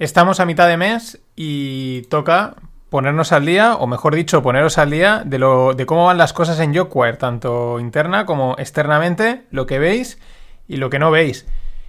[0.00, 2.54] Estamos a mitad de mes y toca
[2.88, 6.32] ponernos al día, o mejor dicho, poneros al día de, lo, de cómo van las
[6.32, 10.18] cosas en Jockware, tanto interna como externamente, lo que veis
[10.66, 11.46] y lo que no veis.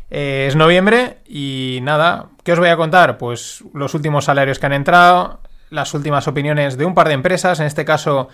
[0.10, 3.18] Eh, es noviembre y nada, ¿qué os voy a contar?
[3.18, 5.40] Pues los últimos salarios que han entrado,
[5.70, 8.28] las últimas opiniones de un par de empresas, en este caso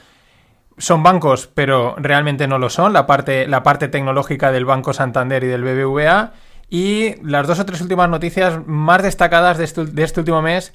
[0.80, 5.44] son bancos, pero realmente no lo son, la parte, la parte tecnológica del Banco Santander
[5.44, 6.34] y del BBVA,
[6.70, 10.74] y las dos o tres últimas noticias más destacadas de este, de este último mes,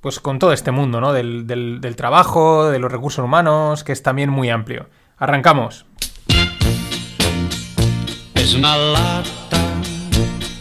[0.00, 1.12] pues con todo este mundo, ¿no?
[1.12, 4.88] Del, del, del trabajo, de los recursos humanos, que es también muy amplio.
[5.16, 5.86] Arrancamos.
[8.34, 9.58] Es una lata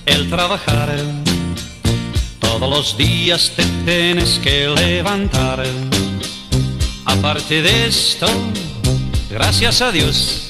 [0.05, 0.89] el trabajar.
[2.39, 5.63] Todos los días te tienes que levantar.
[7.05, 8.27] Aparte de esto,
[9.29, 10.46] gracias a Dios,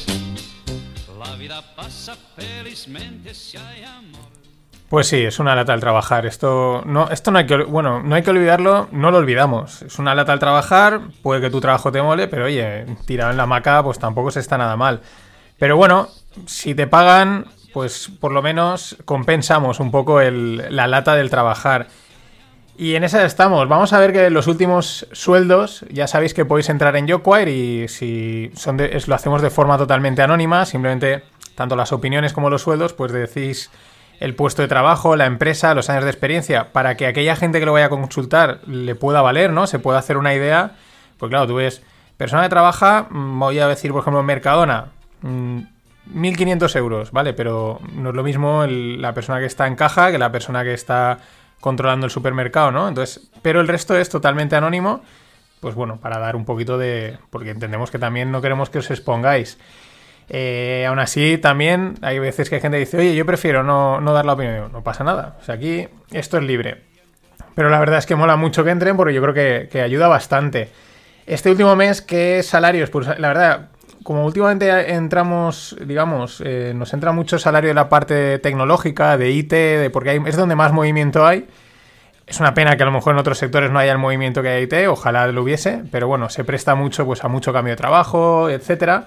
[4.89, 6.25] Pues sí, es una lata al trabajar.
[6.25, 9.81] Esto no, esto no hay que, bueno, no hay que olvidarlo, no lo olvidamos.
[9.81, 13.37] Es una lata al trabajar, puede que tu trabajo te mole, pero oye, tirado en
[13.37, 15.01] la maca, pues tampoco se está nada mal.
[15.59, 16.07] Pero bueno,
[16.45, 21.87] si te pagan, pues por lo menos compensamos un poco el, la lata del trabajar.
[22.77, 23.67] Y en esa estamos.
[23.67, 27.87] Vamos a ver que los últimos sueldos, ya sabéis que podéis entrar en Jockwire y
[27.87, 31.23] si son lo hacemos de forma totalmente anónima, simplemente
[31.57, 33.71] tanto las opiniones como los sueldos, pues decís
[34.19, 37.65] el puesto de trabajo, la empresa, los años de experiencia, para que aquella gente que
[37.65, 39.65] lo vaya a consultar le pueda valer, ¿no?
[39.65, 40.75] Se pueda hacer una idea.
[41.17, 41.81] Pues claro, tú ves,
[42.15, 44.91] persona que trabaja, mm, voy a decir, por ejemplo, Mercadona,
[45.23, 45.61] mmm,
[46.13, 47.33] 1.500 euros, ¿vale?
[47.33, 50.75] Pero no es lo mismo la persona que está en caja que la persona que
[50.75, 51.17] está
[51.59, 52.87] controlando el supermercado, ¿no?
[52.87, 55.01] Entonces, pero el resto es totalmente anónimo,
[55.59, 57.17] pues bueno, para dar un poquito de...
[57.31, 59.57] porque entendemos que también no queremos que os expongáis.
[60.29, 64.01] Eh, aún así, también hay veces que hay gente que dice, oye, yo prefiero no,
[64.01, 64.71] no dar la opinión.
[64.71, 65.37] No pasa nada.
[65.39, 66.83] O sea, aquí esto es libre.
[67.55, 70.07] Pero la verdad es que mola mucho que entren porque yo creo que, que ayuda
[70.07, 70.69] bastante.
[71.25, 72.89] Este último mes, ¿qué salarios?
[72.89, 73.69] Pues la verdad,
[74.03, 79.91] como últimamente entramos, digamos, eh, nos entra mucho salario de la parte tecnológica, de IT,
[79.91, 81.47] porque es donde más movimiento hay.
[82.27, 84.49] Es una pena que a lo mejor en otros sectores no haya el movimiento que
[84.49, 87.77] hay IT, ojalá lo hubiese, pero bueno, se presta mucho pues, a mucho cambio de
[87.77, 89.05] trabajo, etcétera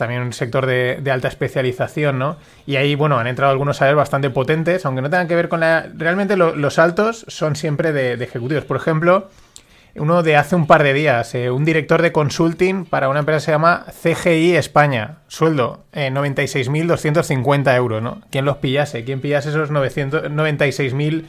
[0.00, 2.36] también un sector de, alta especialización, ¿no?
[2.66, 5.60] Y ahí, bueno, han entrado algunos salarios bastante potentes, aunque no tengan que ver con
[5.60, 5.86] la...
[5.94, 8.64] Realmente lo, los altos son siempre de, ejecutivos.
[8.64, 9.28] Por ejemplo,
[9.94, 13.38] uno de hace un par de días, eh, un director de consulting para una empresa
[13.38, 15.18] que se llama CGI España.
[15.28, 18.22] Sueldo, eh, 96.250 euros, ¿no?
[18.30, 19.04] ¿Quién los pillase?
[19.04, 21.24] ¿Quién pillase esos 96.000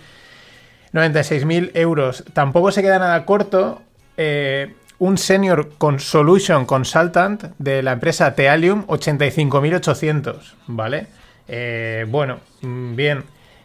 [0.94, 2.24] 96.000 euros?
[2.34, 3.82] Tampoco se queda nada corto.
[4.18, 11.08] Eh, un Senior Solution Consultant de la empresa Tealium, 85.800, ¿vale?
[11.48, 13.24] Eh, bueno, bien.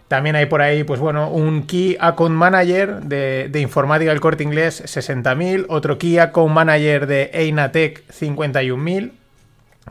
[0.09, 4.45] También hay por ahí, pues bueno, un Key Account Manager de, de informática del corte
[4.45, 5.67] inglés, 60.000.
[5.69, 9.13] Otro Key Account Manager de Einatec, 51.000.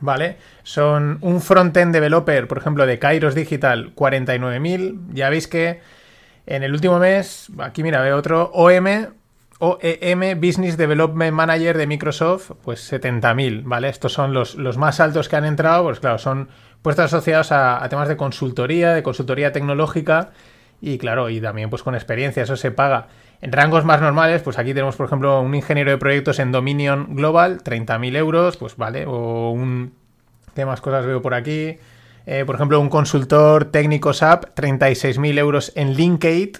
[0.02, 0.38] ¿Vale?
[0.64, 5.14] Son un front-end developer, por ejemplo, de Kairos Digital, 49.000.
[5.14, 5.80] Ya veis que
[6.48, 8.88] en el último mes, aquí mira, veo otro OM,
[9.60, 13.88] OEM Business Development Manager de Microsoft, pues 70.000, ¿vale?
[13.88, 16.50] Estos son los, los, más altos que han entrado, pues claro, son
[16.82, 20.32] puestos asociados a, temas de consultoría, de consultoría tecnológica
[20.82, 23.08] y claro, y también pues con experiencia, eso se paga.
[23.42, 27.16] En rangos más normales, pues aquí tenemos, por ejemplo, un ingeniero de proyectos en Dominion
[27.16, 29.94] Global, 30.000 euros, pues vale, o un...
[30.54, 31.78] ¿Qué más cosas veo por aquí?
[32.26, 36.54] Eh, por ejemplo, un consultor técnico SAP, 36.000 euros en Linkade,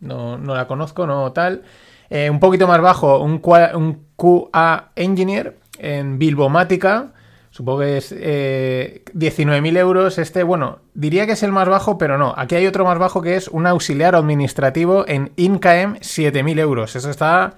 [0.00, 1.62] no, no la conozco, no tal...
[2.10, 7.12] Eh, un poquito más bajo, un, QA, Engineer en Bilbomática.
[7.50, 10.18] Supongo que es eh, 19.000 euros.
[10.18, 12.34] Este, bueno, diría que es el más bajo, pero no.
[12.36, 16.96] Aquí hay otro más bajo que es un auxiliar administrativo en INCAEM, 7.000 euros.
[16.96, 17.54] Eso está.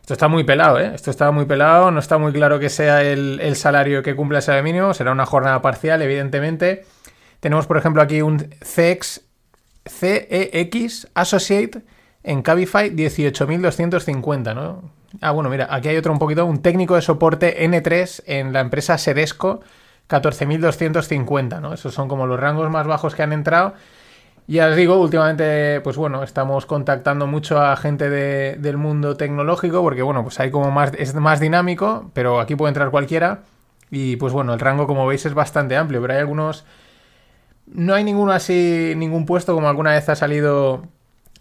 [0.00, 0.92] Esto está muy pelado, ¿eh?
[0.94, 1.90] Esto está muy pelado.
[1.90, 4.94] No está muy claro que sea el, el salario que cumpla ese mínimo.
[4.94, 6.86] Será una jornada parcial, evidentemente.
[7.40, 9.22] Tenemos, por ejemplo, aquí un CEX,
[9.84, 11.82] CEX Associate
[12.22, 14.82] en Cabify 18.250, ¿no?
[15.20, 18.60] Ah, bueno, mira, aquí hay otro un poquito, un técnico de soporte N3 en la
[18.60, 19.60] empresa Sedesco,
[20.08, 21.72] 14.250, ¿no?
[21.72, 23.74] Esos son como los rangos más bajos que han entrado.
[24.46, 29.82] Ya os digo, últimamente, pues bueno, estamos contactando mucho a gente de, del mundo tecnológico,
[29.82, 33.42] porque bueno, pues hay como más, es más dinámico, pero aquí puede entrar cualquiera.
[33.90, 36.64] Y pues bueno, el rango, como veis, es bastante amplio, pero hay algunos.
[37.66, 40.84] No hay ninguno así, ningún puesto como alguna vez ha salido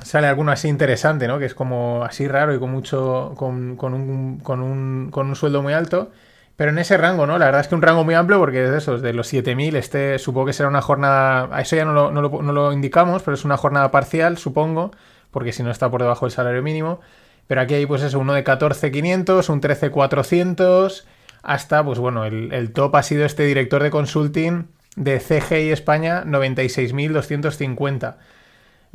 [0.03, 1.39] sale alguno así interesante, ¿no?
[1.39, 3.33] Que es como así raro y con mucho.
[3.35, 6.11] con, con, un, con, un, con un sueldo muy alto.
[6.57, 7.37] Pero en ese rango, ¿no?
[7.37, 9.75] La verdad es que un rango muy amplio porque es de esos, de los 7.000,
[9.75, 12.73] este supongo que será una jornada, a eso ya no lo, no, lo, no lo,
[12.73, 14.89] indicamos, pero es una jornada parcial, supongo,
[15.29, 16.99] porque si no está por debajo del salario mínimo.
[17.47, 21.03] Pero aquí hay pues eso, uno de 14.500, un 13.400,
[21.43, 24.65] hasta pues bueno, el, el top ha sido este director de consulting
[24.95, 28.15] de CGI España, 96.250.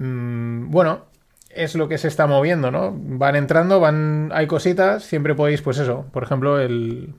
[0.03, 1.05] Mm, bueno,
[1.51, 2.93] es lo que se está moviendo, ¿no?
[2.93, 7.15] Van entrando, van, hay cositas, siempre podéis, pues eso, por ejemplo, el,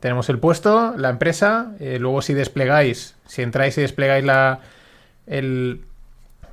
[0.00, 4.60] tenemos el puesto, la empresa, eh, luego si desplegáis, si entráis y desplegáis la,
[5.26, 5.84] el,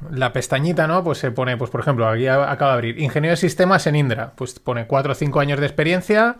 [0.09, 1.05] la pestañita, ¿no?
[1.05, 4.33] Pues se pone, pues por ejemplo, aquí acaba de abrir, ingeniero de sistemas en Indra,
[4.35, 6.35] pues pone 4 o 5 años de experiencia,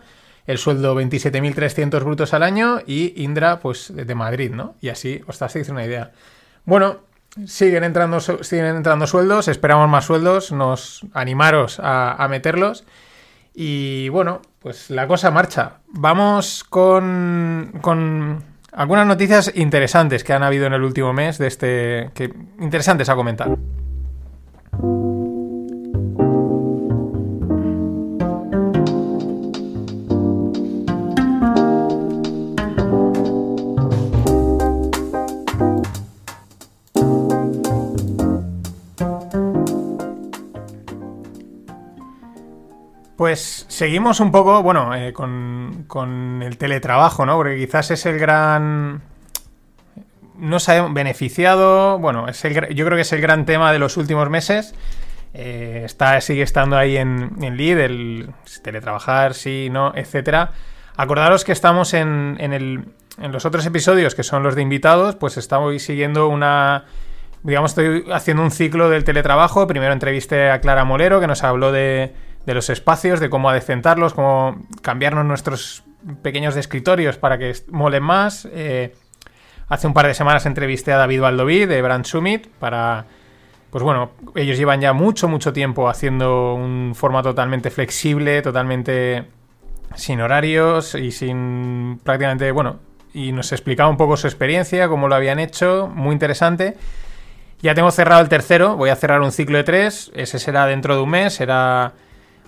[0.46, 4.74] el sueldo 27.300 brutos al año y Indra, pues de Madrid, ¿no?
[4.82, 6.10] Y así os hacéis una idea.
[6.66, 7.11] Bueno,
[7.46, 12.84] siguen entrando, siguen entrando sueldos, esperamos más sueldos, nos animaros a, meterlos.
[13.54, 15.78] Y bueno, pues la cosa marcha.
[15.88, 18.42] Vamos con, con
[18.72, 22.10] algunas noticias interesantes que han habido en el último mes de este.
[22.14, 23.56] Que, interesantes a comentar.
[43.32, 47.38] Pues seguimos un poco, bueno, eh, con, el teletrabajo, ¿no?
[47.38, 49.00] Porque quizás es el gran...
[50.36, 54.28] No sabemos, beneficiado, bueno, es yo creo que es el gran tema de los últimos
[54.28, 54.74] meses.
[55.32, 60.52] Eh, está, sigue estando ahí en, en lead, el teletrabajar, sí, no, etcétera.
[60.98, 62.84] Acordaros que estamos en, en, el,
[63.18, 66.84] en los otros episodios, que son los de invitados, pues estamos siguiendo una,
[67.44, 69.66] digamos, estoy haciendo un ciclo del teletrabajo.
[69.66, 72.12] Primero entrevisté a Clara Molero, que nos habló de,
[72.46, 75.84] de los espacios, de cómo adecentarlos, cómo cambiarnos nuestros
[76.22, 78.48] pequeños escritorios para que molen más.
[78.52, 78.94] Eh,
[79.68, 83.06] hace un par de semanas entrevisté a David Valdoví de Brand Summit para...
[83.70, 89.24] Pues bueno, ellos llevan ya mucho, mucho tiempo haciendo un formato totalmente flexible, totalmente
[89.94, 92.80] sin horarios y sin prácticamente, bueno,
[93.14, 96.76] y nos explicaba un poco su experiencia, cómo lo habían hecho, muy interesante.
[97.62, 100.94] Ya tengo cerrado el tercero, voy a cerrar un ciclo de tres, ese será dentro
[100.94, 101.94] de un mes, será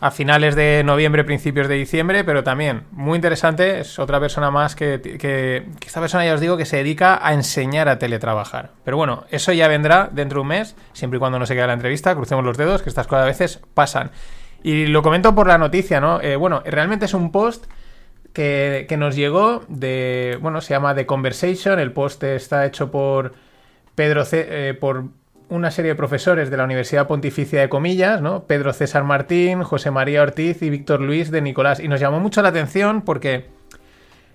[0.01, 4.75] a finales de noviembre, principios de diciembre, pero también muy interesante, es otra persona más
[4.75, 8.71] que, que, esta persona ya os digo que se dedica a enseñar a teletrabajar.
[8.85, 11.67] Pero bueno, eso ya vendrá dentro de un mes, siempre y cuando no se quede
[11.67, 14.11] la entrevista, crucemos los dedos, que estas cosas a veces pasan.
[14.63, 16.21] Y lo comento por la noticia, ¿no?
[16.21, 17.67] Eh, bueno, realmente es un post
[18.33, 23.35] que, que, nos llegó de, bueno, se llama The Conversation, el post está hecho por
[23.95, 25.05] Pedro C, eh, por
[25.55, 28.45] una serie de profesores de la Universidad Pontificia de Comillas, ¿no?
[28.45, 31.81] Pedro César Martín, José María Ortiz y Víctor Luis de Nicolás.
[31.81, 33.47] Y nos llamó mucho la atención porque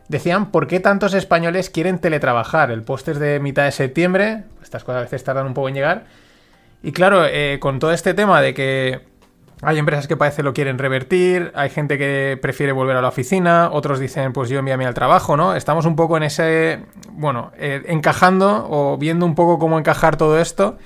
[0.07, 2.71] decían por qué tantos españoles quieren teletrabajar.
[2.71, 5.75] El post es de mitad de septiembre, estas cosas a veces tardan un poco en
[5.75, 6.05] llegar.
[6.81, 9.01] Y claro, eh, con todo este tema de que
[9.61, 13.69] hay empresas que parece lo quieren revertir, hay gente que prefiere volver a la oficina,
[13.73, 15.53] otros dicen, pues yo envíame al trabajo, ¿no?
[15.53, 16.79] Estamos un poco en ese,
[17.11, 20.77] bueno, eh, encajando o viendo un poco cómo encajar todo esto.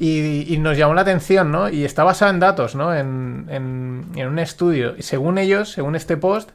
[0.00, 1.68] Y, nos llamó la atención, ¿no?
[1.68, 2.94] Y está basado en datos, ¿no?
[2.94, 4.94] En, en, un estudio.
[4.96, 6.50] Y según ellos, según este post,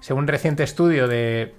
[0.00, 1.54] según un reciente estudio de...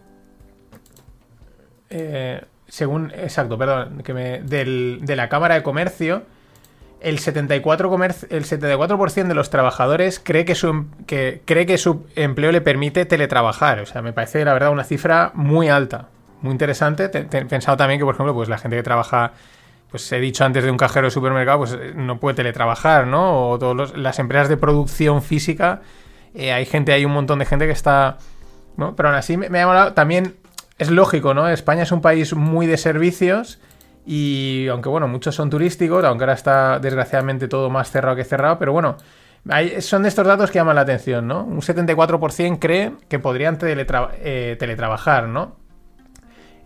[1.92, 6.24] Eh, según, exacto, perdón, que del, de la Cámara de Comercio,
[7.00, 12.06] el 74%, el 74 de los trabajadores cree que, su, em, que, cree que su
[12.16, 13.80] empleo le permite teletrabajar.
[13.82, 16.10] O sea, me parece, la verdad, una cifra muy alta,
[16.42, 17.06] muy interesante.
[17.06, 19.34] He pensado también que, por ejemplo, pues la gente que trabaja
[19.90, 23.50] pues he dicho antes de un cajero de supermercado, pues eh, no puede teletrabajar, ¿no?
[23.50, 25.82] O todas las empresas de producción física,
[26.34, 28.18] eh, hay gente, hay un montón de gente que está,
[28.78, 28.96] ¿no?
[28.96, 30.36] Pero aún así me, ha llamado, también
[30.78, 31.50] es lógico, ¿no?
[31.50, 33.60] España es un país muy de servicios
[34.06, 38.60] y aunque bueno, muchos son turísticos, aunque ahora está desgraciadamente todo más cerrado que cerrado,
[38.60, 38.98] pero bueno,
[39.80, 41.44] son de estos datos que llaman la atención, ¿no?
[41.44, 45.56] Un 74% cree que podrían eh, teletrabajar, ¿no?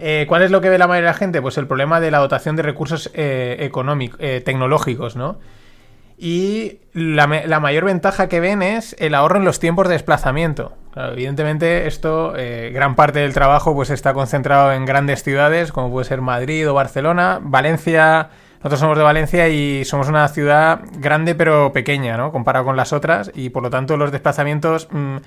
[0.06, 1.42] Eh, ¿Cuál es lo que ve la mayoría de la gente?
[1.42, 5.40] Pues el problema de la dotación de recursos eh, económicos, eh, tecnológicos, ¿no?
[6.18, 10.74] Y la, mayor ventaja que ven es el ahorro en los tiempos de desplazamiento.
[10.94, 16.20] evidentemente, esto, gran parte del trabajo, pues está concentrado en grandes ciudades, como puede ser
[16.20, 17.40] Madrid o Barcelona.
[17.42, 22.32] Valencia, nosotros somos de Valencia y somos una ciudad grande pero pequeña, ¿no?
[22.34, 24.90] Comparado con las otras, y por lo tanto los desplazamientos.
[24.92, 25.18] Mm,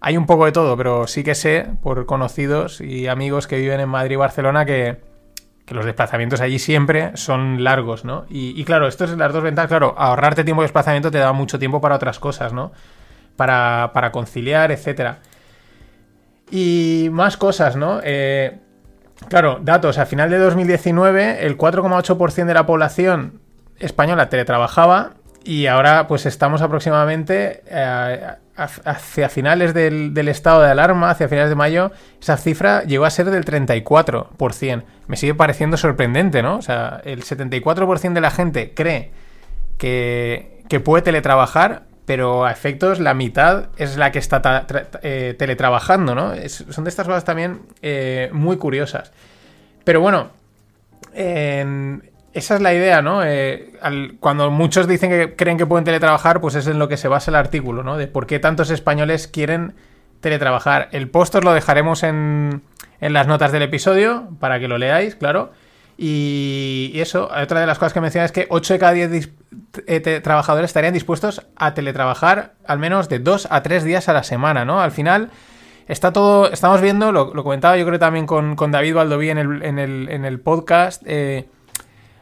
[0.00, 3.80] hay un poco de todo, pero sí que sé por conocidos y amigos que viven
[3.80, 5.00] en Madrid y Barcelona que,
[5.68, 8.24] los desplazamientos allí siempre son largos, ¿no?
[8.28, 9.68] Y, claro, esto es las dos ventajas.
[9.68, 12.70] Claro, ahorrarte tiempo de desplazamiento te da mucho tiempo para otras cosas, ¿no?
[13.34, 15.18] Para, conciliar, etcétera.
[16.52, 17.98] Y más cosas, ¿no?
[18.04, 18.60] Eh,
[19.28, 19.98] claro, datos.
[19.98, 23.40] A final de 2019, el 4,8% de la población
[23.80, 25.14] española teletrabajaba
[25.46, 28.26] y ahora pues estamos aproximadamente eh,
[28.56, 33.30] hacia finales del, estado de alarma, hacia finales de mayo, esa cifra llegó a ser
[33.30, 34.82] del 34%.
[35.06, 36.56] Me sigue pareciendo sorprendente, ¿no?
[36.56, 39.12] O sea, el 74% de la gente cree
[39.78, 44.66] que, que puede teletrabajar, pero a efectos la mitad es la que está
[45.02, 46.32] eh, teletrabajando, ¿no?
[46.48, 49.12] son de estas cosas también eh, muy curiosas.
[49.84, 50.30] Pero bueno,
[51.14, 52.02] en
[52.36, 53.24] esa es la idea, ¿no?
[53.24, 53.72] Eh,
[54.20, 57.30] cuando muchos dicen que creen que pueden teletrabajar, pues es en lo que se basa
[57.30, 57.96] el artículo, ¿no?
[57.96, 59.74] De por qué tantos españoles quieren
[60.20, 60.90] teletrabajar.
[60.92, 62.62] El post os lo dejaremos en,
[63.00, 65.52] en las notas del episodio para que lo leáis, claro.
[65.96, 69.30] Y, eso, otra de las cosas que menciona es que 8 de cada 10
[69.86, 74.22] eh, trabajadores estarían dispuestos a teletrabajar al menos de 2 a 3 días a la
[74.22, 74.82] semana, ¿no?
[74.82, 75.30] Al final
[75.88, 79.62] está todo, estamos viendo, lo, comentaba yo creo también con, con David Valdoví en el,
[79.62, 81.48] en el, en el podcast, eh,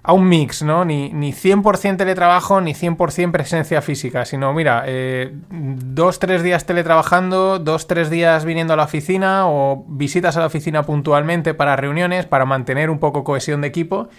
[0.07, 0.85] a un mix, ¿no?
[0.85, 7.59] Ni, ni 100% teletrabajo ni 100% presencia física, sino, mira, eh, dos, tres días teletrabajando,
[7.59, 12.27] dos, tres días viniendo a la oficina o visitas a la oficina puntualmente para reuniones,
[12.27, 14.11] para mantener un poco cohesión de equipo.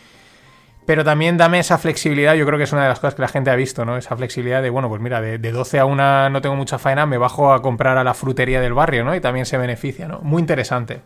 [0.88, 3.28] Pero también dame esa flexibilidad, yo creo que es una de las cosas que la
[3.28, 3.98] gente ha visto, ¿no?
[3.98, 7.06] Esa flexibilidad de, bueno, pues mira, de, de 12 a 1 no tengo mucha faena,
[7.06, 9.16] me bajo a comprar a la frutería del barrio, ¿no?
[9.16, 10.20] Y también se beneficia, ¿no?
[10.22, 11.02] Muy interesante.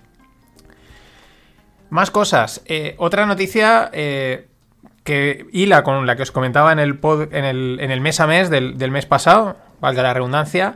[1.90, 2.62] Más cosas.
[2.66, 4.49] Eh, otra noticia eh,
[5.10, 8.92] que hila con la que os comentaba en el, en el, mes a mes del,
[8.92, 10.76] mes pasado, valga la redundancia,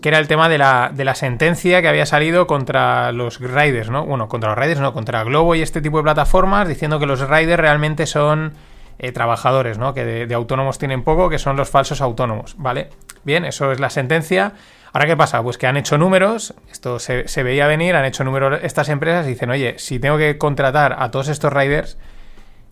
[0.00, 3.90] que era el tema de la, de la, sentencia que había salido contra los riders,
[3.90, 4.06] ¿no?
[4.06, 7.28] Bueno, contra los riders, no, contra Globo y este tipo de plataformas, diciendo que los
[7.28, 8.52] riders realmente son
[9.00, 9.94] eh, trabajadores, ¿no?
[9.94, 12.90] Que de, autónomos tienen poco, que son los falsos autónomos, ¿vale?
[13.24, 14.52] Bien, eso es la sentencia.
[14.92, 15.42] Ahora, ¿qué pasa?
[15.42, 19.26] Pues que han hecho números, esto se, se veía venir, han hecho números estas empresas
[19.26, 21.98] y dicen, oye, si tengo que contratar a todos estos riders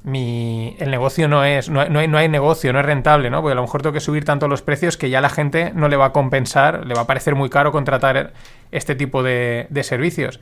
[0.03, 3.43] mi, el negocio no es, no, hay, no hay negocio, no es rentable, ¿no?
[3.43, 5.89] Porque a lo mejor tengo que subir tanto los precios que ya la gente no
[5.89, 8.33] le va a compensar, le va a parecer muy caro contratar
[8.73, 10.41] este tipo de, servicios.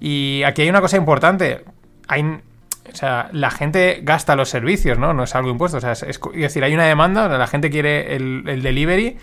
[0.00, 1.64] Y aquí hay una cosa importante.
[2.08, 5.14] Hay, o sea, la gente gasta los servicios, ¿no?
[5.14, 5.78] No es algo impuesto.
[5.78, 9.16] O sea, es, decir, hay una demanda, la gente quiere el, el, delivery,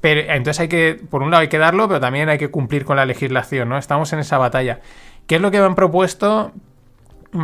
[0.00, 2.84] pero entonces hay que, por un lado hay que darlo, pero también hay que cumplir
[2.84, 3.78] con la legislación, ¿no?
[3.78, 4.80] Estamos en esa batalla.
[5.28, 6.52] ¿Qué es lo que me han propuesto?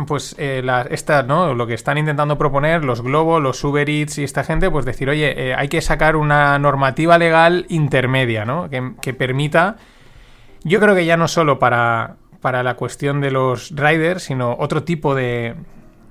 [0.07, 1.53] Pues eh, esta, ¿no?
[1.53, 5.09] lo que están intentando proponer los Globo, los Uber Eats y esta gente, pues decir,
[5.09, 8.69] oye, eh, hay que sacar una normativa legal intermedia, ¿no?
[8.69, 9.77] Que, permita,
[10.63, 14.83] yo creo que ya no solo para, para la cuestión de los riders, sino otro
[14.83, 15.55] tipo de,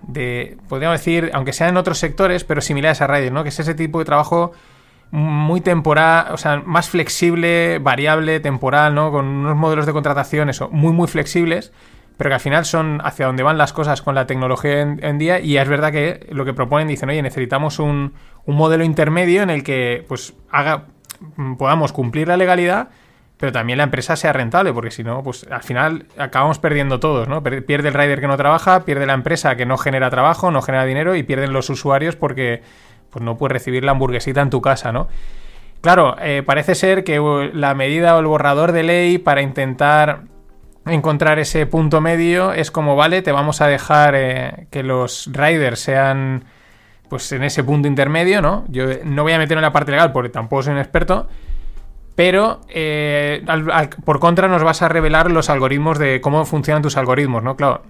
[0.02, 3.42] de, podríamos decir, aunque sea en otros sectores, pero similares a riders, ¿no?
[3.42, 4.52] Que es ese tipo de trabajo
[5.10, 9.10] muy temporal, o sea, más flexible, variable, temporal, ¿no?
[9.10, 11.72] Con unos modelos de contratación, eso, muy, muy flexibles
[12.16, 15.40] pero que al final son hacia donde van las cosas con la tecnología en, día
[15.40, 19.50] y es verdad que lo que proponen dicen, oye, necesitamos un, un modelo intermedio en
[19.50, 20.84] el que pues haga
[21.58, 22.88] podamos cumplir la legalidad,
[23.36, 27.28] pero también la empresa sea rentable, porque si no, pues al final acabamos perdiendo todos,
[27.28, 27.42] ¿no?
[27.42, 30.84] Pierde el rider que no trabaja, pierde la empresa que no genera trabajo, no genera
[30.84, 32.62] dinero y pierden los usuarios porque
[33.10, 35.08] pues no puedes recibir la hamburguesita en tu casa, ¿no?
[35.80, 40.22] Claro, eh, parece ser que la medida o el borrador de ley para intentar
[40.86, 45.80] encontrar ese punto medio es como, vale, te vamos a dejar eh, que los riders
[45.80, 46.44] sean
[47.08, 48.64] pues en ese punto intermedio, ¿no?
[48.68, 51.28] Yo no voy a meter en la parte legal porque tampoco soy un experto,
[52.14, 53.44] pero eh,
[54.04, 57.56] por contra nos vas a revelar los algoritmos de cómo funcionan tus algoritmos, ¿no?
[57.56, 57.82] Claro,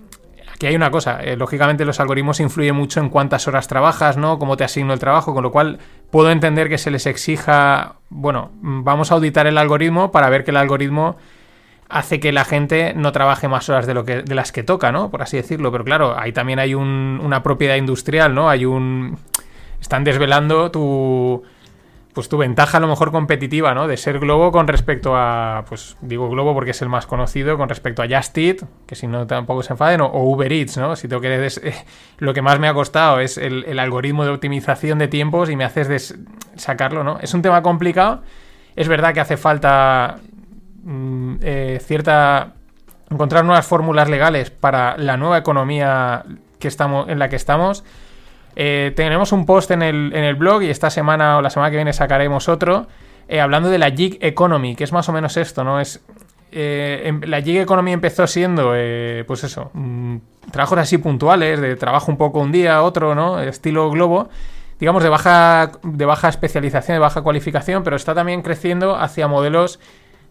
[0.53, 4.39] aquí hay una cosa, eh, lógicamente los algoritmos influyen mucho en cuántas horas trabajas, ¿no?
[4.39, 5.79] Cómo te asigno el trabajo, con lo cual
[6.11, 10.51] puedo entender que se les exija, bueno, vamos a auditar el algoritmo para ver que
[10.51, 11.17] el algoritmo
[11.89, 14.93] hace que la gente no trabaje más horas de, lo que, de las que toca,
[14.93, 15.11] ¿no?
[15.11, 15.71] Por así decirlo.
[15.71, 18.49] Pero claro, ahí también hay una propiedad industrial, ¿no?
[18.49, 19.19] Hay un...
[19.81, 21.43] Están desvelando tu...
[22.15, 23.89] Pues tu ventaja a lo mejor competitiva, ¿no?
[23.89, 25.65] De ser Globo con respecto a...
[25.69, 28.39] Pues digo Globo porque es el más conocido, con respecto a Just
[28.87, 30.95] que si no tampoco se enfaden, o, Uber Eats, ¿no?
[30.95, 31.51] Si tengo que...
[32.19, 35.65] lo que más me ha costado es el, algoritmo de optimización de tiempos y me
[35.65, 36.17] haces
[36.55, 37.19] sacarlo, ¿no?
[37.21, 38.23] Es un tema complicado.
[38.77, 40.21] Es verdad que hace falta
[40.87, 42.55] eh, cierta
[43.11, 46.25] encontrar nuevas fórmulas legales para la nueva economía
[46.59, 47.85] que estamos, en la que estamos.
[48.57, 51.71] Eh, tenemos un post en el, en el, blog y esta semana o la semana
[51.71, 52.87] que viene sacaremos otro
[53.29, 55.81] eh, hablando de la gig economy, que es más o menos esto, ¿no?
[55.81, 56.05] Es
[56.53, 58.75] em, la gig economy empezó siendo,
[59.27, 60.17] pues eso, mm,
[60.53, 63.41] trabajos así puntuales, de trabajo un poco un día, otro, ¿no?
[63.41, 64.29] Estilo globo,
[64.79, 69.81] digamos de baja, de baja especialización, de baja cualificación, pero está también creciendo hacia modelos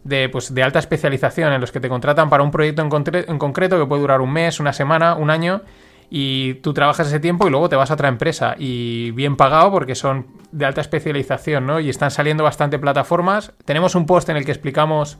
[0.04, 3.78] de, pues, de alta especialización en los que te contratan para un proyecto en, concreto
[3.78, 5.62] que puede durar un mes, una semana, un año
[6.10, 9.72] y tú trabajas ese tiempo y luego te vas a otra empresa y bien pagado
[9.72, 11.80] porque son de alta especialización, ¿no?
[11.80, 13.52] Y están saliendo bastante plataformas.
[13.64, 15.18] Tenemos un post en el que explicamos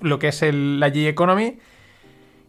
[0.00, 1.58] lo que es el, la G Economy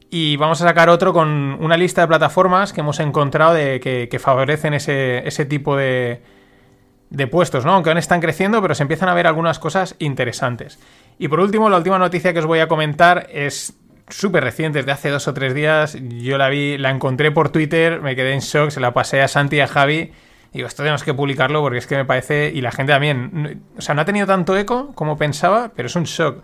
[0.10, 4.20] y vamos a sacar otro con una lista de plataformas que hemos encontrado de, que,
[4.20, 6.22] favorecen ese, ese tipo de,
[7.14, 7.74] de puestos, ¿no?
[7.74, 10.80] Aunque aún están creciendo, pero se empiezan a ver algunas cosas interesantes.
[11.20, 13.78] Y por último, la última noticia que os voy a comentar es
[14.10, 15.96] súper reciente, de hace dos o tres días.
[16.02, 19.28] Yo la vi, la encontré por Twitter, me quedé en shock, se la pasé a
[19.28, 20.12] Santi y a Javi.
[20.52, 22.52] Y digo, esto tenemos que publicarlo porque es que me parece.
[22.54, 23.62] Y la gente también.
[23.78, 26.44] O sea, no ha tenido tanto eco como pensaba, pero es un shock.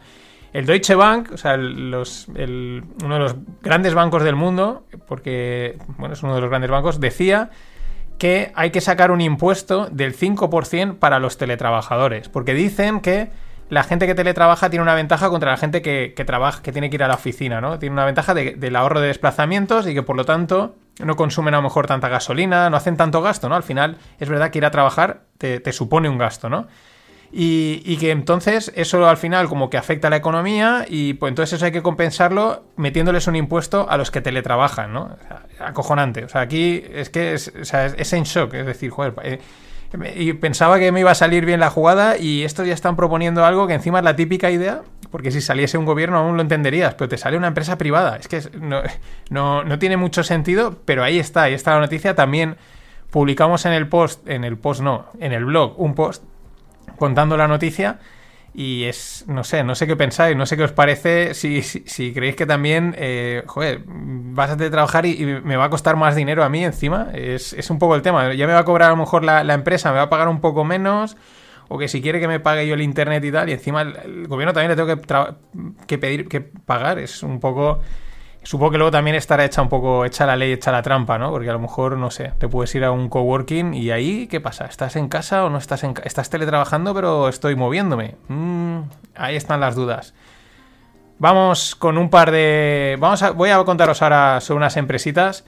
[0.53, 6.13] El Deutsche Bank, o sea, los, uno de los grandes bancos del mundo, porque, bueno,
[6.13, 7.49] es uno de los grandes bancos, decía
[8.19, 13.29] que hay que sacar un impuesto del 5% para los teletrabajadores, porque dicen que
[13.69, 16.97] la gente que teletrabaja tiene una ventaja contra la gente que, trabaja, que tiene que
[16.97, 17.79] ir a la oficina, ¿no?
[17.79, 21.57] Tiene una ventaja del ahorro de desplazamientos y que por lo tanto no consumen a
[21.57, 23.55] lo mejor tanta gasolina, no hacen tanto gasto, ¿no?
[23.55, 26.67] Al final es verdad que ir a trabajar te, te supone un gasto, ¿no?
[27.31, 31.53] Y, que entonces eso al final como que afecta a la economía y pues entonces
[31.53, 35.15] eso hay que compensarlo metiéndoles un impuesto a los que teletrabajan, ¿no?
[35.59, 36.25] acojonante.
[36.25, 39.39] O sea, aquí es que es, es, en shock, es decir, joder, eh,
[40.15, 43.43] y pensaba que me iba a salir bien la jugada y estos ya están proponiendo
[43.43, 44.81] algo que encima es la típica idea,
[45.11, 48.17] porque si saliese un gobierno aún lo entenderías, pero te sale una empresa privada.
[48.17, 48.81] Es que no,
[49.29, 52.13] no, no tiene mucho sentido, pero ahí está, ahí está la noticia.
[52.13, 52.57] También
[53.09, 56.23] publicamos en el post, en el post no, en el blog, un post
[56.99, 57.99] contando la noticia.
[58.53, 62.13] Y es, no sé, no sé qué pensáis, no sé qué os parece, si, si,
[62.13, 66.43] creéis que también, eh, joder, vas a trabajar y, me va a costar más dinero
[66.43, 68.91] a mí encima, es, es, un poco el tema, ya me va a cobrar a
[68.91, 71.15] lo mejor la, la, empresa, me va a pagar un poco menos,
[71.67, 74.27] o que si quiere que me pague yo el internet y tal, y encima el,
[74.27, 77.81] gobierno también le tengo que, que pedir, que pagar, es un poco
[78.49, 81.29] Supongo que luego también estará hecha un poco, hecha la ley, hecha la trampa, ¿no?
[81.29, 84.41] Porque a lo mejor, no sé, te puedes ir a un coworking y ahí, ¿qué
[84.41, 84.65] pasa?
[84.65, 86.07] ¿Estás en casa o no estás en casa?
[86.07, 88.15] Estás teletrabajando, pero estoy moviéndome.
[88.27, 88.79] Mm,
[89.13, 90.15] ahí están las dudas.
[91.19, 92.97] Vamos con un par de...
[92.99, 93.29] Vamos a...
[93.29, 95.45] Voy a contaros ahora sobre unas empresitas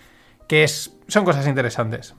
[0.48, 0.96] que es...
[1.08, 2.14] son cosas interesantes.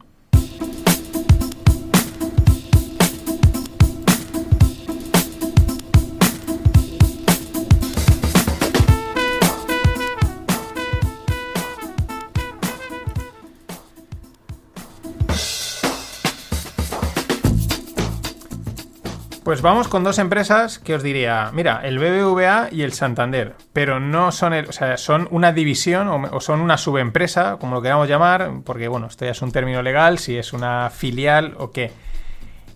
[19.63, 24.01] Pues vamos con dos empresas que os diría, mira, el BBVA y el Santander, pero
[24.01, 28.51] no son, o sea, son una división o, son una subempresa, como lo queramos llamar,
[28.65, 31.93] porque bueno, esto ya es un término legal, si es una filial o qué.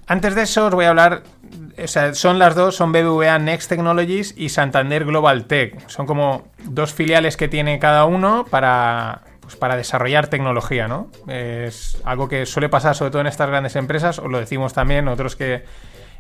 [0.07, 1.25] Antes de eso os voy a hablar,
[1.77, 5.89] o sea, son las dos, son BBVA Next Technologies y Santander Global Tech.
[5.89, 11.11] Son como dos filiales que tiene cada uno para, pues para desarrollar tecnología, ¿no?
[11.27, 15.09] Es algo que suele pasar sobre todo en estas grandes empresas, os lo decimos también,
[15.09, 15.65] otros que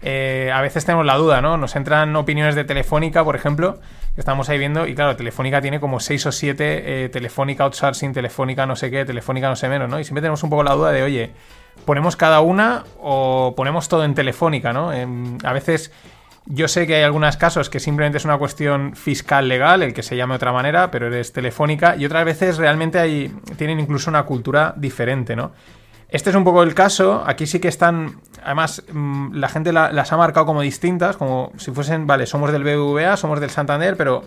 [0.02, 1.56] eh, a veces tenemos la duda, ¿no?
[1.56, 3.78] Nos entran opiniones de Telefónica, por ejemplo,
[4.14, 8.12] que estamos ahí viendo, y claro, Telefónica tiene como 6 o 7, eh, Telefónica outsourcing,
[8.12, 9.98] Telefónica no sé qué, Telefónica no sé menos, ¿no?
[9.98, 11.32] Y siempre tenemos un poco la duda de, oye,
[11.84, 14.90] ¿ponemos cada una o ponemos todo en Telefónica, ¿no?
[14.90, 15.92] a veces...
[16.48, 20.04] Yo sé que hay algunos casos que simplemente es una cuestión fiscal legal, el que
[20.04, 24.10] se llame de otra manera, pero eres telefónica, y otras veces realmente hay, tienen incluso
[24.10, 25.50] una cultura diferente, ¿no?
[26.08, 27.22] Este es un poco el caso.
[27.26, 28.20] Aquí sí que están.
[28.44, 32.62] Además, mm, la gente las ha marcado como distintas, como si fuesen, vale, somos del
[32.62, 34.24] BBVA, somos del Santander, pero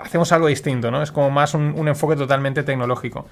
[0.00, 1.02] hacemos algo distinto, ¿no?
[1.02, 3.26] Es como más un, enfoque totalmente tecnológico.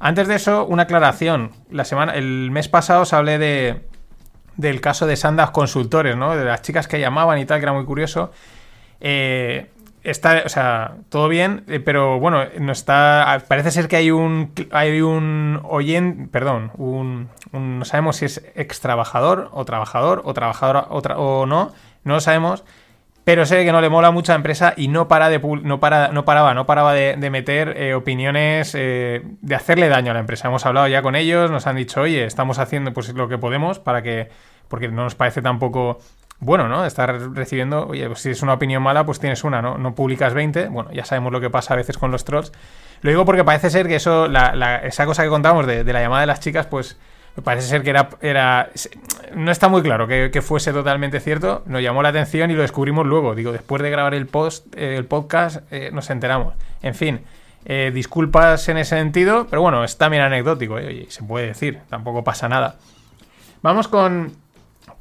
[0.00, 1.52] Antes de eso, una aclaración.
[1.70, 3.86] La semana, el mes pasado os hablé de,
[4.56, 6.36] del caso de Sandas Consultores, ¿no?
[6.36, 8.32] De las chicas que llamaban y tal, que era muy curioso.
[9.00, 9.70] Eh,
[10.04, 13.42] está, o sea, todo bien, eh, pero bueno, no está.
[13.48, 18.80] Parece ser que hay un hay un oyente, perdón, un, no sabemos si es ex
[18.80, 21.72] trabajador o trabajador o trabajadora o, o no,
[22.04, 22.64] no lo sabemos.
[23.24, 25.78] Pero sé que no le mola mucho a la empresa y no para de no
[25.78, 30.20] para, no paraba, no paraba de, meter eh, opiniones eh, de hacerle daño a la
[30.20, 30.48] empresa.
[30.48, 33.78] Hemos hablado ya con ellos, nos han dicho, oye, estamos haciendo pues lo que podemos
[33.78, 34.28] para que,
[34.66, 36.00] porque no nos parece tampoco
[36.44, 36.84] bueno, ¿no?
[36.84, 39.78] Estar recibiendo, oye, pues si es una opinión mala, pues tienes una, ¿no?
[39.78, 42.50] No publicas 20, bueno, ya sabemos lo que pasa a veces con los trolls.
[43.00, 46.26] Lo digo porque parece ser que eso, esa cosa que contamos de, la llamada de
[46.26, 46.98] las chicas, pues
[47.44, 48.70] parece ser que era, era
[49.36, 53.06] no está muy claro que, fuese totalmente cierto, nos llamó la atención y lo descubrimos
[53.06, 56.54] luego, digo, después de grabar el post, eh, el podcast, eh, nos enteramos.
[56.82, 57.20] En fin,
[57.64, 62.24] eh, disculpas en ese sentido, pero bueno, es también anecdótico, oye, se puede decir, tampoco
[62.24, 62.74] pasa nada.
[63.62, 64.41] Vamos con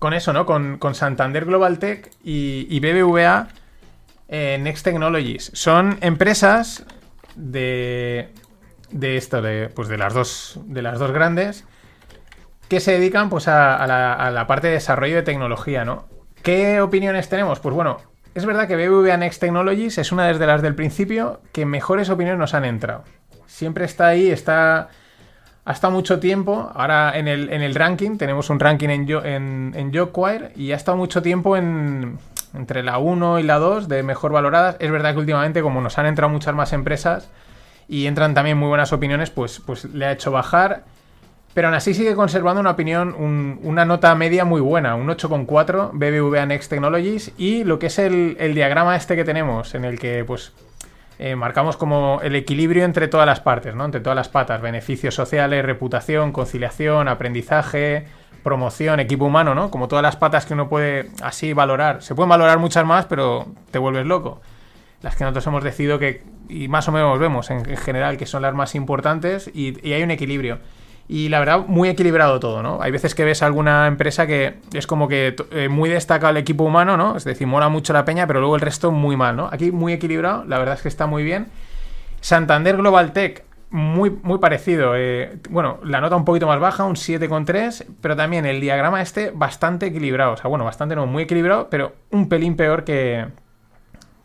[0.01, 0.47] con eso, ¿no?
[0.47, 3.49] Con, Santander Global Tech y, BBVA
[4.29, 5.51] eh, Next Technologies.
[5.53, 6.83] Son empresas
[7.35, 8.29] de.
[8.89, 11.65] de esto, de, pues de las dos, de las dos grandes,
[12.67, 16.07] que se dedican pues a, la, parte de desarrollo de tecnología, ¿no?
[16.41, 17.59] ¿Qué opiniones tenemos?
[17.59, 17.97] Pues bueno,
[18.33, 22.39] es verdad que BBVA Next Technologies es una de las del principio que mejores opiniones
[22.39, 23.03] nos han entrado.
[23.45, 24.89] Siempre está ahí, está
[25.65, 26.71] hasta mucho tiempo.
[26.73, 29.91] Ahora en el, en el ranking, tenemos un ranking en, en, en
[30.55, 32.17] y ha estado mucho tiempo en,
[32.53, 34.75] entre la 1 y la 2 de mejor valoradas.
[34.79, 37.29] Es verdad que últimamente, como nos han entrado muchas más empresas
[37.87, 40.83] y entran también muy buenas opiniones, pues, pues le ha hecho bajar.
[41.53, 43.13] Pero aún así sigue conservando una opinión,
[43.63, 48.37] una nota media muy buena, un 8,4 BBVA Next Technologies y lo que es el,
[48.39, 50.53] el, diagrama este que tenemos, en el que pues
[51.23, 53.85] eh, marcamos como el equilibrio entre todas las partes, ¿no?
[53.85, 58.07] Entre todas las patas, beneficios sociales, reputación, conciliación, aprendizaje,
[58.41, 59.69] promoción, equipo humano, ¿no?
[59.69, 62.01] Como todas las patas que uno puede así valorar.
[62.01, 64.41] Se pueden valorar muchas más, pero te vuelves loco.
[65.03, 68.41] Las que nosotros hemos decidido que, y más o menos vemos en, general, que son
[68.41, 70.57] las más importantes y, hay un equilibrio.
[71.11, 72.81] Y la verdad, muy equilibrado todo, ¿no?
[72.81, 76.63] Hay veces que ves alguna empresa que es como que eh, muy destacado el equipo
[76.63, 77.17] humano, ¿no?
[77.17, 79.49] Es decir, mola mucho la peña, pero luego el resto muy mal, ¿no?
[79.51, 81.47] Aquí muy equilibrado, la verdad es que está muy bien.
[82.21, 84.93] Santander Global Tech muy, muy parecido.
[84.95, 89.31] Eh, bueno, la nota un poquito más baja, un 7,3, pero también el diagrama este
[89.31, 90.31] bastante equilibrado.
[90.31, 93.27] O sea, bueno, bastante no, muy equilibrado, pero un pelín peor que,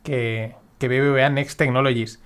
[0.05, 2.22] que, que BBVA Next Technologies.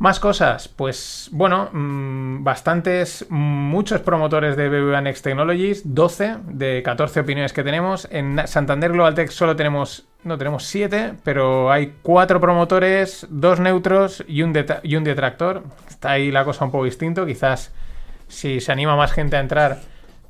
[0.00, 7.20] Más cosas, pues bueno, mm, bastantes, muchos promotores de BBVA Next Technologies, 12 de 14
[7.20, 8.08] opiniones que tenemos.
[8.10, 14.24] En Santander Global Tech solo tenemos, no tenemos 7, pero hay 4 promotores, 2 neutros
[14.26, 15.64] y un, y un detractor.
[15.86, 17.70] Está ahí la cosa un poco distinto, quizás
[18.26, 19.80] si se anima más gente a entrar,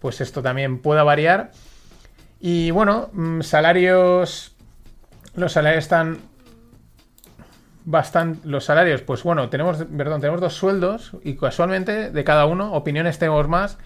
[0.00, 1.52] pues esto también pueda variar.
[2.40, 4.56] Y bueno, mm, salarios,
[5.36, 6.18] los salarios están
[7.84, 12.72] bastante los salarios, pues bueno, tenemos, perdón, tenemos dos sueldos y casualmente de cada uno,
[12.72, 13.78] opiniones tenemos más.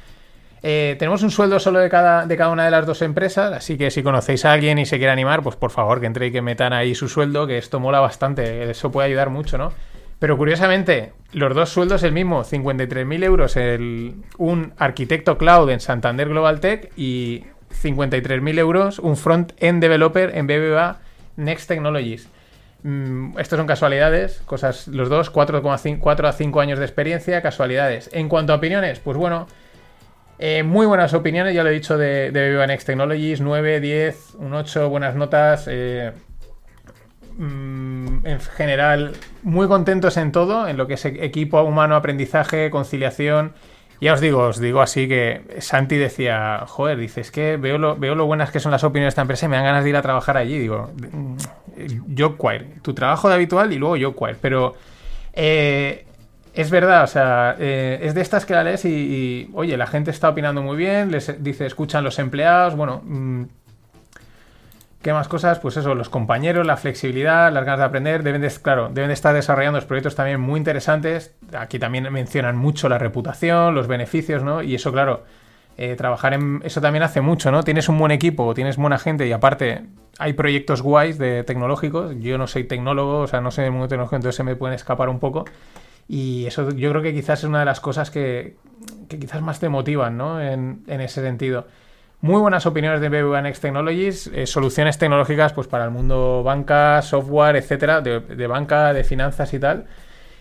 [0.63, 3.77] Eh, tenemos un sueldo solo de cada, de cada una de las dos empresas, así
[3.77, 6.33] que si conocéis a alguien y se quiere animar, pues por favor que entre y
[6.33, 9.73] que metan ahí su sueldo, que esto mola bastante, eso puede ayudar mucho, ¿no?
[10.19, 16.31] Pero curiosamente, los dos sueldos el mismo, 53.000 euros el, un arquitecto cloud en Santander
[16.31, 17.45] Global Tech y
[17.83, 21.01] 53.000 euros un front-end developer en BBVA
[21.37, 22.31] Next Technologies.
[22.85, 28.11] Mm, estos son casualidades, cosas, los dos, 4, a 5 años de experiencia, casualidades.
[28.13, 29.47] En cuanto a opiniones, pues bueno,
[30.39, 34.35] eh, muy buenas opiniones, ya lo he dicho, de, de Viva Next Technologies, 9, 10,
[34.35, 35.67] un 8, buenas notas.
[35.67, 36.13] Eh,
[37.39, 43.55] mm, en general, muy contentos en todo, en lo que es equipo humano, aprendizaje, conciliación.
[44.03, 48.15] Ya os digo, os digo así que Santi decía, joder, dices que veo lo, veo
[48.15, 49.97] lo buenas que son las opiniones de esta empresa y me dan ganas de ir
[49.97, 50.59] a trabajar allí.
[50.59, 50.91] Digo,
[52.17, 54.37] Jobquire, tu trabajo de habitual y luego Jobquire.
[54.41, 54.75] Pero
[55.33, 56.07] eh,
[56.55, 60.13] es verdad, o sea, eh, es de estas que la lees y, oye, la gente
[60.13, 63.45] está opinando muy bien, les dice, escuchan los empleados, bueno, mm,
[65.03, 65.59] ¿qué más cosas?
[65.59, 69.15] Pues eso, los compañeros, la flexibilidad, las ganas de aprender, deben de, claro, deben de
[69.15, 71.35] estar desarrollando los proyectos también muy interesantes.
[71.59, 74.63] Aquí también mencionan mucho la reputación, los beneficios, ¿no?
[74.63, 75.25] Y eso, claro,
[75.77, 77.63] eh, trabajar en eso también hace mucho, ¿no?
[77.65, 79.85] Tienes un buen equipo, tienes buena gente y aparte
[80.19, 82.15] hay proyectos guays de tecnológicos.
[82.21, 84.75] Yo no soy tecnólogo, o sea, no sé de mundo tecnológico, entonces se me pueden
[84.75, 85.45] escapar un poco.
[86.09, 88.57] Y eso yo creo que quizás es una de las cosas que,
[89.09, 90.41] quizás más te motivan, ¿no?
[90.41, 91.67] En, ese sentido.
[92.21, 97.03] Muy buenas opiniones de BBVA Next Technologies, eh, soluciones tecnológicas pues para el mundo banca,
[97.03, 99.87] software, etcétera, de, banca, de finanzas y tal.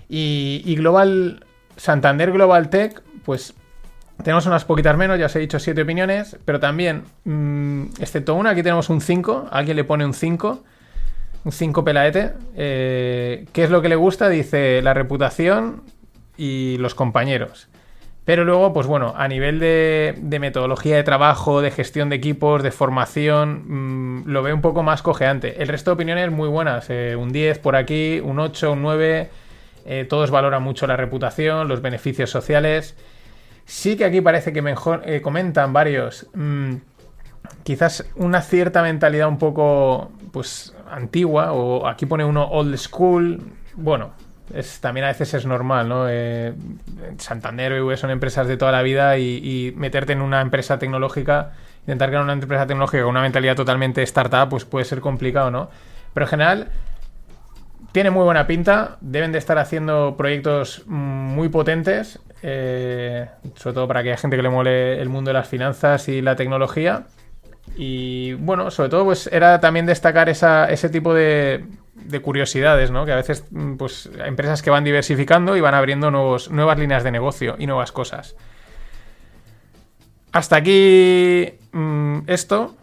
[0.08, 3.56] Y, y Global, Santander Global Tech, pues
[4.22, 8.52] tenemos unas poquitas menos, ya os he dicho siete opiniones, pero también, mm, excepto una,
[8.52, 10.64] aquí tenemos un 5, alguien le pone un 5,
[11.46, 12.34] un 5 pelaete.
[12.56, 14.30] Eh, ¿Qué es lo que le gusta?
[14.30, 15.82] Dice la reputación
[16.38, 17.68] y los compañeros.
[18.26, 22.72] Pero luego, pues bueno, a nivel de, metodología de trabajo, de gestión de equipos, de
[22.72, 25.62] formación, mm, lo ve un poco más cojeante.
[25.62, 29.30] El resto de opiniones muy buenas, eh, un 10 por aquí, un 8, un 9,
[29.86, 32.96] eh, todos valoran mucho la reputación, los beneficios sociales.
[33.66, 36.28] Sí que aquí parece que mejor eh, comentan varios.
[36.34, 36.76] Mm,
[37.64, 41.54] quizás una cierta mentalidad un poco pues antigua.
[41.54, 43.42] O aquí pone uno old school.
[43.76, 44.14] Bueno,
[44.82, 46.06] también a veces es normal, ¿no?
[46.10, 46.54] Eh,
[47.18, 52.10] Santander o son empresas de toda la vida y, meterte en una empresa tecnológica, intentar
[52.10, 55.70] crear una empresa tecnológica con una mentalidad totalmente startup, pues puede ser complicado, ¿no?
[56.14, 56.68] Pero en general
[57.92, 64.02] tiene muy buena pinta, deben de estar haciendo proyectos muy potentes, eh, sobre todo para
[64.02, 67.06] aquella gente que le mole el mundo de las finanzas y la tecnología.
[67.78, 73.06] Y bueno, sobre todo pues era también destacar ese tipo de, de curiosidades, ¿no?
[73.06, 77.04] Que a veces, mm, pues, empresas que van diversificando y van abriendo nuevos, nuevas líneas
[77.04, 78.36] de negocio y nuevas cosas.
[80.32, 82.76] Hasta aquí mm, esto.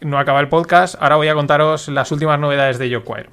[0.00, 0.96] No acaba el podcast.
[0.98, 3.30] Ahora voy a contaros las últimas novedades de YoQuire.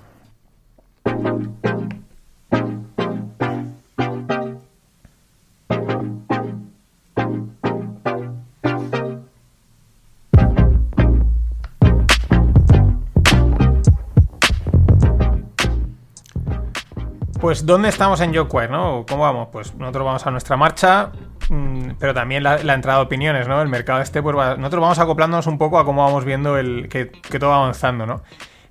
[17.53, 19.05] Pues, ¿dónde estamos en YoQuire, no?
[19.07, 19.49] ¿Cómo vamos?
[19.51, 21.11] Pues nosotros vamos a nuestra marcha,
[21.49, 23.61] mm, pero también la, entrada de opiniones, ¿no?
[23.61, 27.05] El mercado este, pues nosotros vamos acoplándonos un poco a cómo vamos viendo el, que,
[27.37, 28.23] todo va avanzando, ¿no?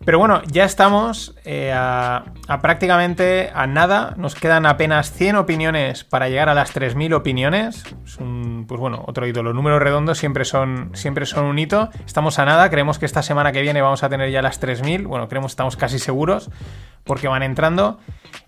[0.05, 2.25] Pero bueno, ya estamos eh, a,
[2.61, 4.15] prácticamente a nada.
[4.17, 7.85] Nos quedan apenas 100 opiniones para llegar a las 3.000 opiniones.
[8.05, 9.43] Es un, pues bueno, otro hito.
[9.43, 11.91] Los números redondos siempre son, siempre son un hito.
[12.05, 12.69] Estamos a nada.
[12.69, 15.07] Creemos que esta semana que viene vamos a tener ya las 3.000.
[15.07, 16.51] Bueno, creemos, estamos casi seguros
[17.05, 17.99] porque van entrando.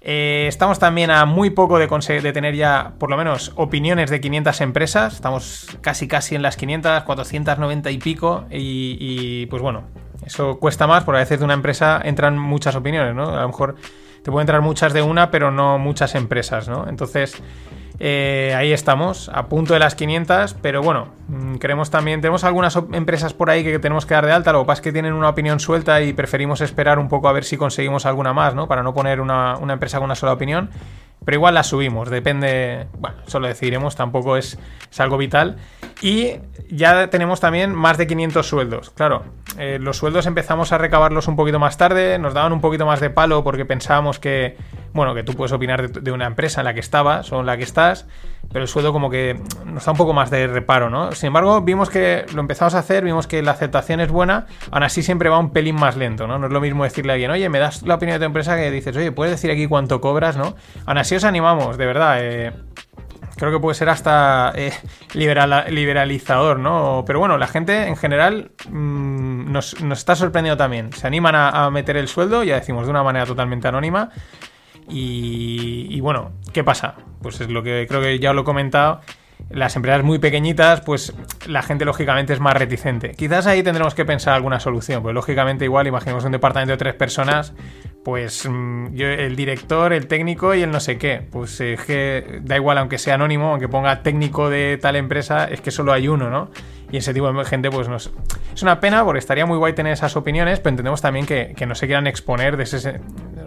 [0.00, 4.20] Eh, estamos también a muy poco de, de, tener ya, por lo menos, opiniones de
[4.20, 5.14] 500 empresas.
[5.14, 8.44] Estamos casi casi en las 500, 490 y pico.
[8.50, 9.84] Y, pues bueno,
[10.24, 13.28] eso cuesta más porque a veces de una empresa entran muchas opiniones, ¿no?
[13.28, 13.76] A lo mejor
[14.22, 16.88] te pueden entrar muchas de una, pero no muchas empresas, ¿no?
[16.88, 17.42] Entonces...
[18.00, 22.76] Eh, ahí estamos, a punto de las 500, pero bueno, mm, queremos también, tenemos algunas
[22.92, 25.12] empresas por ahí que tenemos que dar de alta, lo que pasa es que tienen
[25.12, 28.66] una opinión suelta y preferimos esperar un poco a ver si conseguimos alguna más, ¿no?
[28.66, 30.70] Para no poner una, una empresa con una sola opinión.
[31.24, 34.58] Pero igual la subimos, depende, bueno, solo decidiremos, tampoco es,
[34.90, 35.56] es algo vital.
[36.02, 36.34] Y
[36.68, 38.90] ya tenemos también más de 500 sueldos.
[38.90, 39.24] Claro,
[39.58, 43.00] eh, los sueldos empezamos a recabarlos un poquito más tarde, nos daban un poquito más
[43.00, 44.56] de palo porque pensábamos que,
[44.92, 47.56] bueno, que tú puedes opinar de, una empresa en la que estabas o en la
[47.56, 48.06] que estás,
[48.52, 51.12] pero el sueldo como que nos da un poco más de reparo, ¿no?
[51.12, 54.82] Sin embargo, vimos que lo empezamos a hacer, vimos que la aceptación es buena, aún
[54.82, 56.38] así siempre va un pelín más lento, ¿no?
[56.38, 58.56] No es lo mismo decirle a alguien, oye, me das la opinión de tu empresa
[58.56, 60.56] que dices, oye, puedes decir aquí cuánto cobras, ¿no?
[60.86, 62.18] Aún así os animamos, de verdad.
[62.20, 62.52] Eh,
[63.36, 64.72] creo que puede ser hasta eh,
[65.14, 67.04] liberalizador, ¿no?
[67.06, 70.92] Pero bueno, la gente en general mm, nos, está sorprendiendo también.
[70.92, 74.10] Se animan a, meter el sueldo, ya decimos, de una manera totalmente anónima.
[74.88, 76.96] Y, y, bueno, ¿qué pasa?
[77.22, 79.00] Pues es lo que creo que ya os lo he comentado.
[79.50, 81.14] Las empresas muy pequeñitas, pues
[81.46, 83.12] la gente lógicamente es más reticente.
[83.12, 86.94] Quizás ahí tendremos que pensar alguna solución, pues lógicamente igual, imaginemos un departamento de tres
[86.94, 87.52] personas,
[88.04, 91.22] pues mm, yo, el director, el técnico y el no sé qué.
[91.28, 95.60] Pues es que da igual, aunque sea anónimo, aunque ponga técnico de tal empresa, es
[95.60, 96.50] que solo hay uno, ¿no?
[96.94, 98.12] Y ese tipo de gente, pues nos...
[98.54, 101.74] Es una pena porque estaría muy guay tener esas opiniones, pero entendemos también que, no
[101.74, 103.00] se quieran exponer de ese...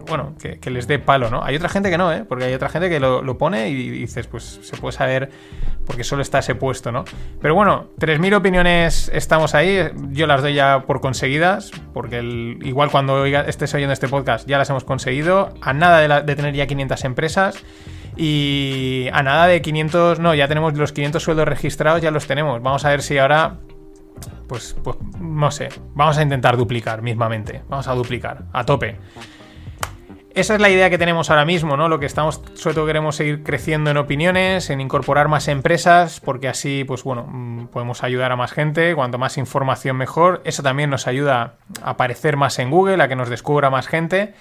[0.06, 1.42] Bueno, que, les dé palo, ¿no?
[1.46, 2.26] Hay otra gente que no, ¿eh?
[2.28, 5.30] Porque hay otra gente que lo, pone y dices, pues se puede saber
[5.86, 7.06] porque solo está ese puesto, ¿no?
[7.42, 12.20] Pero bueno, 3.000 opiniones estamos ahí, yo las doy ya por conseguidas, porque
[12.64, 16.68] igual cuando estés oyendo este podcast ya las hemos conseguido, a nada de, tener ya
[16.68, 17.64] 500 empresas.
[18.18, 22.62] Y a nada de 500, no, ya tenemos los 500 sueldos registrados, ya los tenemos.
[22.62, 23.58] Vamos a ver si ahora,
[24.48, 27.62] pues, pues no sé, vamos a intentar duplicar mismamente.
[27.70, 28.98] Vamos a duplicar, a tope
[30.38, 31.90] esa es la idea que tenemos ahora mismo, ¿no?
[31.90, 36.48] Lo que estamos, sobre todo queremos seguir creciendo en opiniones, en incorporar más empresas, porque
[36.48, 40.42] así, pues bueno, mm, podemos ayudar a más gente, cuanto más información mejor.
[40.46, 44.36] Eso también nos ayuda a aparecer más en Google, a que nos descubra más gente.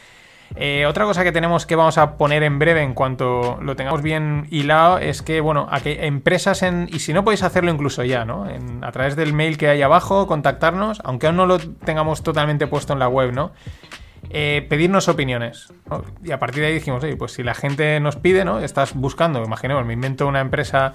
[0.55, 4.03] Eh, otra cosa que tenemos que vamos a poner en breve en cuanto lo tengamos
[4.03, 6.89] bien hilado es que, bueno, a que empresas en.
[6.91, 8.47] Y si no podéis hacerlo incluso ya, ¿no?
[8.83, 12.93] a través del mail que hay abajo, contactarnos, aunque aún no lo tengamos totalmente puesto
[12.93, 13.53] en la web, ¿no?
[14.31, 15.69] Eh, pedirnos opiniones.
[16.25, 18.61] Y a partir de ahí dijimos, oye, pues si la gente nos pide, ¿no?
[18.61, 20.95] Estás buscando, imaginemos, me invento una empresa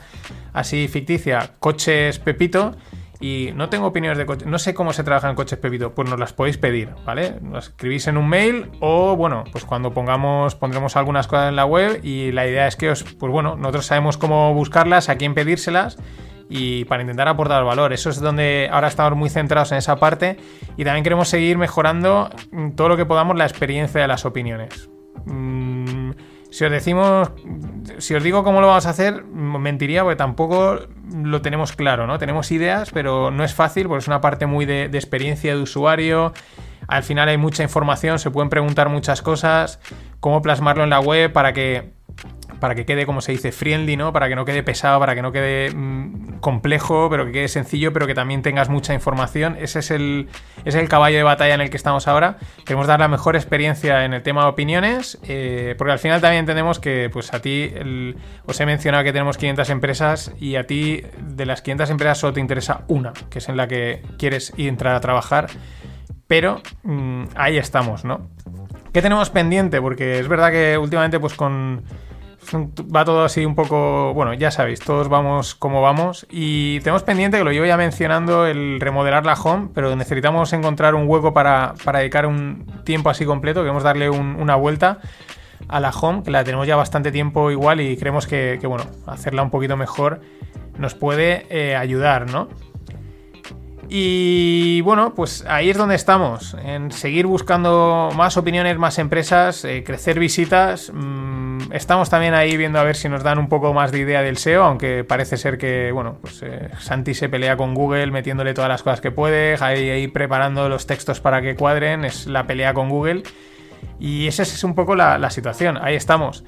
[0.54, 2.76] así ficticia, coches Pepito,
[3.22, 6.20] y no tengo opiniones de coches, no sé cómo se trabajan coches Pepito, pues nos
[6.20, 7.36] las podéis pedir, ¿vale?
[7.42, 11.66] Nos escribís en un mail o, bueno, pues cuando pongamos, pondremos algunas cosas en la
[11.66, 15.36] web y la idea es que os, pues bueno, nosotros sabemos cómo buscarlas, a quién
[15.36, 15.98] pedírselas
[16.50, 17.94] y para intentar aportar valor.
[17.94, 20.38] Eso es donde ahora estamos muy centrados en esa parte
[20.76, 22.30] y también queremos seguir mejorando
[22.76, 24.90] todo lo que podamos la experiencia de las opiniones.
[25.26, 26.12] Mm,
[26.50, 27.32] si os decimos,
[28.00, 30.80] si os digo cómo lo vamos a hacer, mentiría porque tampoco
[31.14, 32.18] lo tenemos claro, ¿no?
[32.18, 35.62] Tenemos ideas, pero no es fácil porque es una parte muy de, de experiencia de
[35.62, 36.34] usuario.
[36.88, 39.80] Al final hay mucha información, se pueden preguntar muchas cosas,
[40.20, 41.94] cómo plasmarlo en la web para que
[42.62, 44.14] para que quede, como se dice, friendly, ¿no?
[44.14, 47.92] Para que no quede pesado, para que no quede mm, complejo, pero que quede sencillo,
[47.92, 49.58] pero que también tengas mucha información.
[49.60, 50.30] Ese es el,
[50.64, 52.38] es el caballo de batalla en el que estamos ahora.
[52.64, 56.42] Queremos dar la mejor experiencia en el tema de opiniones, eh, porque al final también
[56.42, 57.74] entendemos que, pues a ti,
[58.46, 62.34] os he mencionado que tenemos 500 empresas y a ti, de las 500 empresas, solo
[62.34, 65.48] te interesa una, que es en la que quieres entrar a trabajar.
[66.28, 68.30] Pero mm, ahí estamos, ¿no?
[68.94, 69.82] ¿Qué tenemos pendiente?
[69.82, 71.84] Porque es verdad que últimamente pues con
[72.54, 77.38] va todo así un poco, bueno, ya sabéis, todos vamos como vamos y tenemos pendiente,
[77.38, 81.74] que lo llevo ya mencionando, el remodelar la home, pero necesitamos encontrar un hueco para,
[81.94, 85.00] dedicar un tiempo así completo, queremos darle una vuelta
[85.68, 89.44] a la home, que la tenemos ya bastante tiempo igual y creemos que, bueno, hacerla
[89.44, 90.22] un poquito mejor
[90.78, 92.50] nos puede eh, ayudar, ¿no?
[93.94, 99.84] Y bueno, pues ahí es donde estamos, en seguir buscando más opiniones, más empresas, eh,
[99.86, 100.94] crecer visitas.
[100.94, 104.22] Mm, estamos también ahí viendo a ver si nos dan un poco más de idea
[104.22, 108.54] del SEO, aunque parece ser que, bueno, pues eh, Santi se pelea con Google metiéndole
[108.54, 112.46] todas las cosas que puede, ahí, ahí, preparando los textos para que cuadren, es la
[112.46, 113.24] pelea con Google.
[114.00, 116.44] Y esa es un poco la, situación, ahí estamos.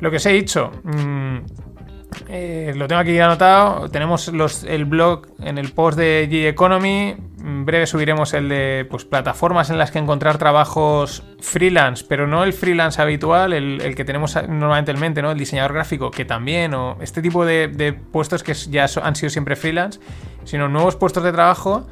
[0.00, 1.36] Lo que os he dicho, mm,
[2.28, 3.90] eh, lo tengo aquí anotado.
[3.90, 4.28] Tenemos
[4.64, 7.16] el blog en el post de G Economy.
[7.40, 12.42] En breve subiremos el de pues, plataformas en las que encontrar trabajos freelance, pero no
[12.42, 15.30] el freelance habitual, el, que tenemos normalmente en mente, ¿no?
[15.30, 19.56] El diseñador gráfico, que también, o este tipo de, puestos que ya han sido siempre
[19.56, 20.00] freelance,
[20.44, 21.86] sino nuevos puestos de trabajo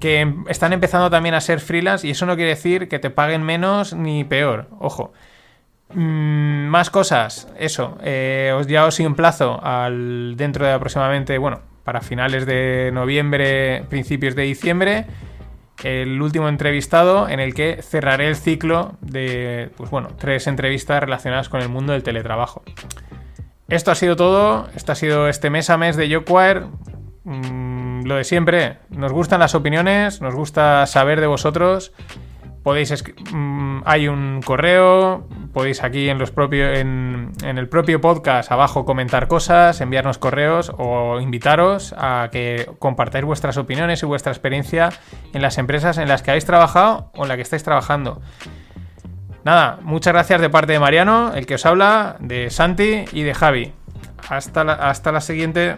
[0.00, 3.10] que em, están empezando también a ser freelance y eso no quiere decir que te
[3.10, 4.68] paguen menos ni peor.
[4.78, 5.12] Ojo.
[5.92, 7.98] Mm, más cosas, eso.
[8.02, 14.36] Eh, os ya os emplazo al dentro de aproximadamente, bueno, para finales de noviembre, principios
[14.36, 15.06] de diciembre,
[15.82, 21.48] el último entrevistado en el que cerraré el ciclo de, pues bueno, tres entrevistas relacionadas
[21.48, 22.62] con el mundo del teletrabajo.
[23.68, 24.68] Esto ha sido todo.
[24.76, 26.66] Esto ha sido este mes a mes de Yoquire.
[27.24, 28.76] Mm, lo de siempre.
[28.90, 31.92] Nos gustan las opiniones, nos gusta saber de vosotros
[32.62, 38.84] podéis mm, hay un correo, podéis aquí en los propios en, el propio podcast abajo
[38.84, 44.90] comentar cosas, enviarnos correos o invitaros a que compartáis vuestras opiniones y vuestra experiencia
[45.32, 48.20] en las empresas en las que habéis trabajado o en las que estáis trabajando.
[49.44, 53.34] Nada, muchas gracias de parte de Mariano, el que os habla, de Santi y de
[53.34, 53.72] Javi.
[54.28, 55.76] Hasta hasta la siguiente.